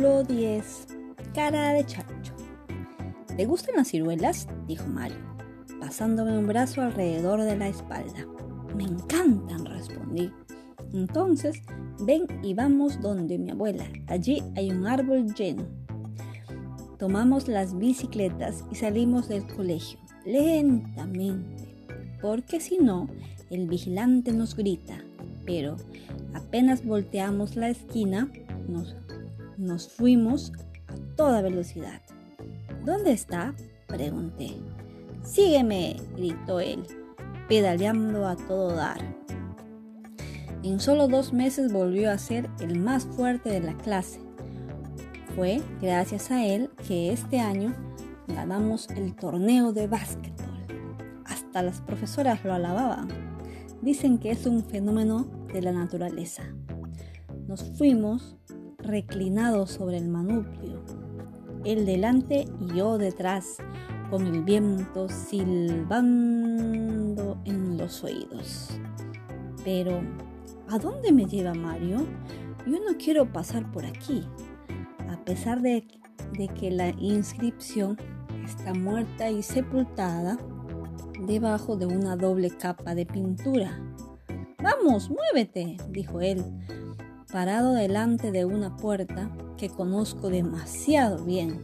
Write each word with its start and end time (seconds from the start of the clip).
Capítulo 0.00 0.24
10. 0.24 0.86
Cara 1.34 1.74
de 1.74 1.84
chancho. 1.84 2.32
¿Te 3.36 3.44
gustan 3.44 3.74
las 3.76 3.88
ciruelas? 3.88 4.48
dijo 4.66 4.86
Mario, 4.86 5.18
pasándome 5.78 6.38
un 6.38 6.46
brazo 6.46 6.80
alrededor 6.80 7.42
de 7.42 7.54
la 7.54 7.68
espalda. 7.68 8.26
Me 8.74 8.84
encantan, 8.84 9.66
respondí. 9.66 10.32
Entonces, 10.94 11.60
ven 12.00 12.26
y 12.42 12.54
vamos 12.54 13.02
donde 13.02 13.36
mi 13.36 13.50
abuela. 13.50 13.84
Allí 14.06 14.42
hay 14.56 14.70
un 14.70 14.86
árbol 14.86 15.34
lleno. 15.34 15.64
Tomamos 16.98 17.46
las 17.46 17.76
bicicletas 17.76 18.64
y 18.72 18.76
salimos 18.76 19.28
del 19.28 19.46
colegio, 19.48 19.98
lentamente, 20.24 21.76
porque 22.22 22.58
si 22.58 22.78
no, 22.78 23.06
el 23.50 23.68
vigilante 23.68 24.32
nos 24.32 24.56
grita. 24.56 25.04
Pero 25.44 25.76
apenas 26.32 26.86
volteamos 26.86 27.54
la 27.54 27.68
esquina, 27.68 28.30
nos, 28.66 28.96
nos 29.60 29.88
fuimos 29.88 30.52
a 30.88 31.16
toda 31.16 31.42
velocidad. 31.42 32.00
¿Dónde 32.84 33.12
está? 33.12 33.54
pregunté. 33.86 34.56
Sígueme, 35.22 35.96
gritó 36.16 36.60
él, 36.60 36.86
pedaleando 37.48 38.26
a 38.26 38.36
todo 38.36 38.74
dar. 38.74 39.00
En 40.62 40.80
solo 40.80 41.08
dos 41.08 41.32
meses 41.32 41.72
volvió 41.72 42.10
a 42.10 42.18
ser 42.18 42.48
el 42.60 42.78
más 42.78 43.04
fuerte 43.04 43.50
de 43.50 43.60
la 43.60 43.76
clase. 43.76 44.20
Fue 45.36 45.60
gracias 45.80 46.30
a 46.30 46.46
él 46.46 46.70
que 46.88 47.12
este 47.12 47.40
año 47.40 47.74
ganamos 48.28 48.88
el 48.90 49.14
torneo 49.14 49.72
de 49.72 49.86
básquetbol. 49.86 50.64
Hasta 51.26 51.62
las 51.62 51.80
profesoras 51.82 52.44
lo 52.44 52.54
alababan. 52.54 53.08
Dicen 53.82 54.18
que 54.18 54.30
es 54.30 54.46
un 54.46 54.64
fenómeno 54.64 55.26
de 55.52 55.62
la 55.62 55.72
naturaleza. 55.72 56.44
Nos 57.46 57.64
fuimos 57.76 58.39
reclinados 58.90 59.70
sobre 59.70 59.96
el 59.96 60.08
manubrio, 60.08 60.82
él 61.64 61.86
delante 61.86 62.46
y 62.60 62.74
yo 62.76 62.98
detrás, 62.98 63.56
con 64.10 64.26
el 64.26 64.42
viento 64.42 65.08
silbando 65.08 66.20
en 67.44 67.78
los 67.78 68.02
oídos. 68.02 68.70
Pero, 69.64 70.00
¿a 70.68 70.78
dónde 70.78 71.12
me 71.12 71.26
lleva 71.26 71.54
Mario? 71.54 71.98
Yo 72.66 72.72
no 72.72 72.98
quiero 72.98 73.32
pasar 73.32 73.70
por 73.70 73.86
aquí, 73.86 74.24
a 75.08 75.16
pesar 75.24 75.62
de, 75.62 75.86
de 76.36 76.48
que 76.48 76.70
la 76.70 76.90
inscripción 76.98 77.96
está 78.44 78.74
muerta 78.74 79.30
y 79.30 79.42
sepultada 79.42 80.38
debajo 81.26 81.76
de 81.76 81.86
una 81.86 82.16
doble 82.16 82.50
capa 82.50 82.94
de 82.94 83.06
pintura. 83.06 83.78
Vamos, 84.62 85.10
muévete, 85.10 85.76
dijo 85.88 86.20
él, 86.20 86.44
parado 87.30 87.74
delante 87.74 88.32
de 88.32 88.44
una 88.44 88.76
puerta 88.76 89.30
que 89.56 89.68
conozco 89.68 90.30
demasiado 90.30 91.24
bien. 91.24 91.62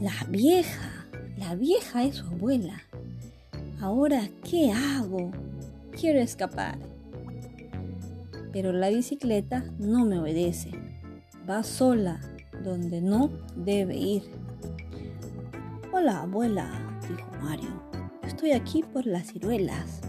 La 0.00 0.12
vieja, 0.28 1.06
la 1.36 1.54
vieja 1.54 2.04
es 2.04 2.16
su 2.16 2.26
abuela. 2.26 2.82
Ahora, 3.80 4.28
¿qué 4.48 4.72
hago? 4.72 5.30
Quiero 5.98 6.20
escapar. 6.20 6.78
Pero 8.52 8.72
la 8.72 8.88
bicicleta 8.90 9.64
no 9.78 10.04
me 10.04 10.18
obedece. 10.18 10.70
Va 11.48 11.62
sola 11.62 12.20
donde 12.62 13.00
no 13.00 13.30
debe 13.56 13.96
ir. 13.96 14.22
Hola, 15.92 16.22
abuela, 16.22 16.70
dijo 17.08 17.28
Mario. 17.42 17.82
Estoy 18.22 18.52
aquí 18.52 18.82
por 18.82 19.06
las 19.06 19.28
ciruelas. 19.28 20.00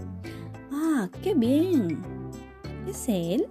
Ah, 0.71 1.09
qué 1.21 1.33
bien. 1.33 2.01
¿Es 2.87 3.05
él? 3.07 3.47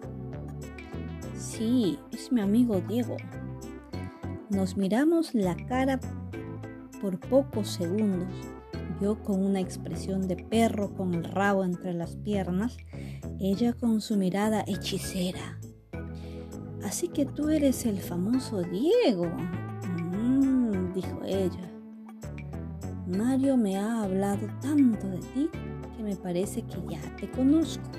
Sí, 1.44 1.98
es 2.10 2.32
mi 2.32 2.40
amigo 2.40 2.80
Diego. 2.80 3.18
Nos 4.48 4.78
miramos 4.78 5.34
la 5.34 5.55
cara 5.55 6.00
por 7.02 7.20
pocos 7.20 7.68
segundos. 7.68 8.32
Yo 9.00 9.22
con 9.22 9.44
una 9.44 9.60
expresión 9.60 10.27
de 10.27 10.36
perro 10.36 10.94
con 10.94 11.12
el 11.12 11.22
rabo 11.22 11.62
entre 11.62 11.92
las 11.92 12.16
piernas, 12.16 12.78
ella 13.38 13.74
con 13.74 14.00
su 14.00 14.16
mirada 14.16 14.64
hechicera. 14.66 15.60
Así 16.83 17.08
que 17.08 17.27
tú 17.27 17.50
eres 17.50 17.84
el 17.84 18.00
famoso 18.00 18.62
Diego, 18.62 19.27
mm, 19.27 20.94
dijo 20.94 21.20
ella. 21.27 21.70
Mario 23.06 23.58
me 23.58 23.77
ha 23.77 24.02
hablado 24.02 24.48
tanto 24.62 25.08
de 25.08 25.18
ti 25.18 25.50
que 25.94 26.02
me 26.02 26.16
parece 26.16 26.62
que 26.62 26.78
ya 26.88 27.16
te 27.16 27.30
conozco. 27.30 27.90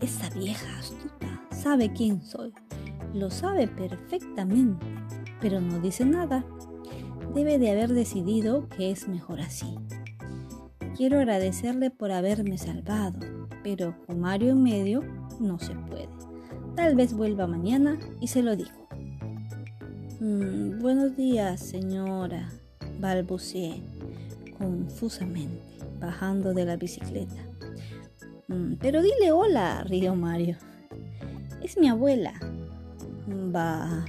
Esa 0.00 0.30
vieja 0.30 0.78
astuta 0.78 1.31
sabe 1.62 1.92
quién 1.92 2.20
soy. 2.22 2.52
Lo 3.14 3.30
sabe 3.30 3.68
perfectamente, 3.68 4.84
pero 5.40 5.60
no 5.60 5.78
dice 5.78 6.04
nada. 6.04 6.44
Debe 7.34 7.58
de 7.58 7.70
haber 7.70 7.92
decidido 7.92 8.68
que 8.68 8.90
es 8.90 9.06
mejor 9.06 9.40
así. 9.40 9.78
Quiero 10.96 11.18
agradecerle 11.18 11.90
por 11.90 12.10
haberme 12.10 12.58
salvado, 12.58 13.20
pero 13.62 13.94
con 14.06 14.20
Mario 14.20 14.50
en 14.50 14.62
medio 14.62 15.02
no 15.38 15.58
se 15.60 15.74
puede. 15.74 16.08
Tal 16.74 16.96
vez 16.96 17.14
vuelva 17.14 17.46
mañana 17.46 17.98
y 18.20 18.26
se 18.26 18.42
lo 18.42 18.56
digo. 18.56 18.88
Mm, 20.20 20.80
buenos 20.80 21.16
días, 21.16 21.60
señora, 21.60 22.50
balbuceé 22.98 23.82
confusamente, 24.58 25.62
bajando 26.00 26.54
de 26.54 26.64
la 26.64 26.76
bicicleta. 26.76 27.40
Mm, 28.48 28.74
pero 28.80 29.00
dile 29.00 29.30
hola, 29.30 29.84
rió 29.84 30.14
Mario. 30.16 30.56
Es 31.62 31.78
mi 31.78 31.88
abuela. 31.88 32.34
Va, 33.54 34.04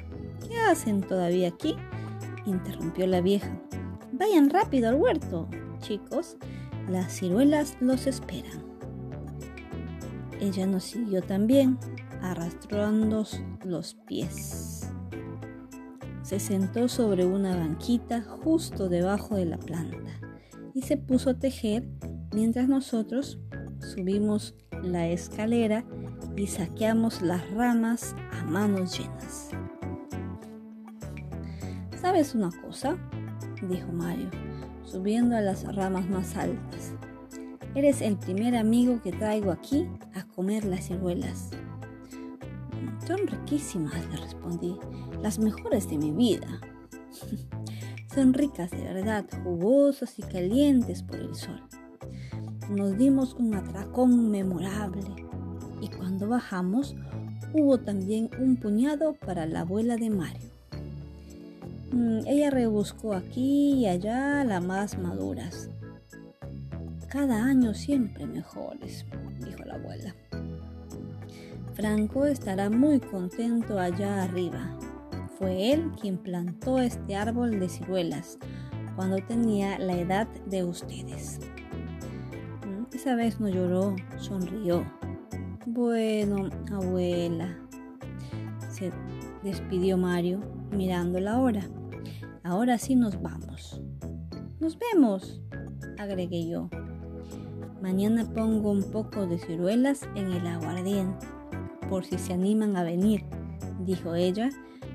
¿qué 0.48 0.58
hacen 0.60 1.02
todavía 1.02 1.50
aquí? 1.50 1.76
interrumpió 2.46 3.08
la 3.08 3.22
vieja. 3.22 3.50
Vayan 4.12 4.50
rápido 4.50 4.90
al 4.90 4.96
huerto, 4.96 5.48
chicos. 5.80 6.38
Las 6.90 7.14
ciruelas 7.14 7.78
los 7.80 8.08
esperan. 8.08 8.64
Ella 10.42 10.66
nos 10.68 10.84
siguió 10.84 11.22
también, 11.22 11.78
arrastrando 12.22 13.26
los 13.64 13.94
pies 13.94 14.84
se 16.24 16.40
sentó 16.40 16.88
sobre 16.88 17.26
una 17.26 17.56
banquita 17.56 18.22
justo 18.22 18.90
debajo 18.90 19.36
de 19.36 19.46
la 19.46 19.58
planta 19.58 20.10
y 20.74 20.82
se 20.82 20.98
puso 20.98 21.32
a 21.32 21.38
tejer 21.38 21.88
mientras 22.34 22.68
nosotros 22.68 23.40
subimos 23.80 24.56
la 24.82 25.10
escalera 25.10 25.86
y 26.36 26.48
saqueamos 26.48 27.22
las 27.22 27.50
ramas 27.52 28.16
a 28.32 28.44
manos 28.46 28.98
llenas. 28.98 29.50
¿Sabes 32.02 32.36
una 32.36 32.50
cosa? 32.62 32.98
dijo 33.62 33.92
Mario, 33.94 34.30
subiendo 34.84 35.38
a 35.38 35.42
las 35.42 35.64
ramas 35.76 36.10
más 36.10 36.36
altas. 36.36 36.94
Eres 37.76 38.02
el 38.02 38.18
primer 38.18 38.56
amigo 38.56 39.02
que 39.02 39.12
traigo 39.12 39.52
aquí 39.52 39.88
a 40.14 40.26
comer 40.26 40.66
las 40.66 40.88
ciruelas. 40.88 41.50
Son 43.08 43.26
riquísimas, 43.26 43.94
le 44.10 44.18
respondí, 44.18 44.78
las 45.22 45.40
mejores 45.40 45.90
de 45.90 45.98
mi 45.98 46.12
vida. 46.12 46.60
Son 48.14 48.34
ricas 48.34 48.70
de 48.70 48.84
verdad, 48.84 49.26
jugosas 49.44 50.20
y 50.20 50.22
calientes 50.22 51.02
por 51.02 51.16
el 51.16 51.34
sol. 51.34 51.64
Nos 52.70 52.98
dimos 52.98 53.34
un 53.34 53.56
atracón 53.56 54.30
memorable 54.30 55.24
y 55.84 55.90
cuando 55.90 56.30
bajamos 56.30 56.96
hubo 57.54 57.78
también 57.78 58.30
un 58.40 58.56
puñado 58.56 59.16
para 59.26 59.46
la 59.46 59.62
abuela 59.62 59.98
de 59.98 60.10
Mario. 60.10 60.50
Mm, 61.92 62.20
ella 62.26 62.50
rebuscó 62.50 63.14
aquí 63.14 63.74
y 63.74 63.88
allá 63.88 64.46
las 64.46 64.64
más 64.64 64.98
maduras. 64.98 65.70
Cada 67.10 67.44
año 67.44 67.74
siempre 67.74 68.26
mejores, 68.26 69.06
dijo 69.46 69.66
la 69.66 69.76
abuela. 69.76 70.16
Franco 71.74 72.26
estará 72.28 72.70
muy 72.70 73.02
contento 73.02 73.78
allá 73.78 74.24
arriba. 74.24 74.80
Fue 75.38 75.74
él 75.74 75.92
quien 76.00 76.18
plantó 76.18 76.80
este 76.80 77.18
árbol 77.18 77.60
de 77.60 77.68
ciruelas 77.68 78.38
cuando 78.96 79.18
tenía 79.18 79.78
la 79.80 79.98
edad 79.98 80.28
de 80.46 80.64
ustedes. 80.64 81.42
Mm, 82.66 82.96
esa 82.96 83.16
vez 83.16 83.42
no 83.42 83.50
lloró, 83.50 83.98
sonrió. 84.18 84.86
Bueno, 85.66 86.50
abuela, 86.72 87.58
se 88.70 88.92
despidió 89.44 89.98
Mario 89.98 90.42
mirando 90.72 91.20
la 91.20 91.40
hora. 91.40 91.64
Ahora 92.44 92.78
sí 92.78 92.96
nos 92.96 93.22
vamos. 93.22 93.82
Nos 94.60 94.78
vemos, 94.78 95.42
agregué 95.98 96.50
yo. 96.50 96.70
Mañana 97.82 98.26
pongo 98.34 98.72
un 98.72 98.84
poco 98.92 99.26
de 99.26 99.40
ciruelas 99.40 100.02
en 100.16 100.34
el 100.34 100.46
aguardiente 100.48 101.28
por 101.90 102.06
si 102.06 102.18
se 102.18 102.34
animan 102.34 102.76
a 102.76 102.84
venir, 102.84 103.24
dijo 103.86 104.16
ella 104.16 104.50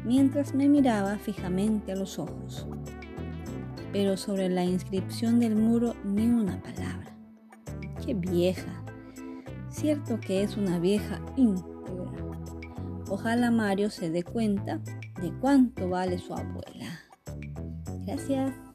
mientras 0.04 0.54
me 0.54 0.68
miraba 0.68 1.16
fijamente 1.18 1.92
a 1.92 1.96
los 1.96 2.18
ojos. 2.18 2.66
Pero 3.92 4.16
sobre 4.16 4.48
la 4.48 4.64
inscripción 4.64 5.40
del 5.40 5.56
muro 5.56 5.94
ni 6.04 6.26
una 6.26 6.60
palabra. 6.60 7.16
¡Qué 8.04 8.14
vieja! 8.14 8.87
Cierto 9.78 10.18
que 10.18 10.42
es 10.42 10.56
una 10.56 10.80
vieja 10.80 11.20
íntegra. 11.36 11.78
Ojalá 13.08 13.52
Mario 13.52 13.90
se 13.90 14.10
dé 14.10 14.24
cuenta 14.24 14.80
de 15.22 15.32
cuánto 15.40 15.88
vale 15.88 16.18
su 16.18 16.34
abuela. 16.34 17.00
Gracias. 18.04 18.67